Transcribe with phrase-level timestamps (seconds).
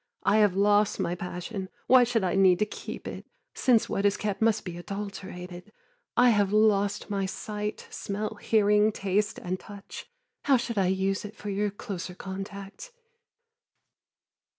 [0.23, 4.17] I have lost my passion: why should I need to keep it Since what is
[4.17, 5.71] kept must be adulterated?
[6.17, 10.09] I have lost my sight, smell, hearing, taste and touch:
[10.45, 12.91] How should I use it for your closer contact?